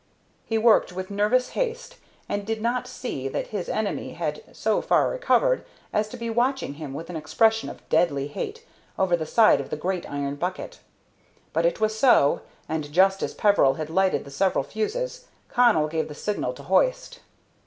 He 0.47 0.57
worked 0.57 0.91
with 0.91 1.11
nervous 1.11 1.49
haste, 1.49 1.97
and 2.27 2.43
did 2.43 2.59
not 2.59 2.87
see 2.87 3.27
that 3.27 3.49
his 3.53 3.69
enemy 3.69 4.13
had 4.13 4.41
so 4.51 4.81
far 4.81 5.07
recovered 5.11 5.63
as 5.93 6.09
to 6.09 6.17
be 6.17 6.27
watching 6.27 6.73
him 6.73 6.95
with 6.95 7.11
an 7.11 7.15
expression 7.15 7.69
of 7.69 7.87
deadly 7.87 8.25
hate 8.27 8.65
over 8.97 9.15
the 9.15 9.27
side 9.27 9.61
of 9.61 9.69
the 9.69 9.77
great 9.77 10.09
iron 10.11 10.37
bucket. 10.37 10.79
But 11.53 11.67
it 11.67 11.79
was 11.79 11.95
so, 11.95 12.41
and, 12.67 12.91
just 12.91 13.21
as 13.21 13.35
Peveril 13.35 13.75
had 13.75 13.91
lighted 13.91 14.25
the 14.25 14.31
several 14.31 14.63
fuses, 14.63 15.27
Connell 15.49 15.87
gave 15.87 16.07
the 16.07 16.15
signal 16.15 16.53
to 16.53 16.63
hoist. 16.63 17.19